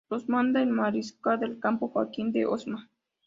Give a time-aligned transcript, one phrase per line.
[0.09, 2.89] Los manda el mariscal de campo Joaquín de Osma.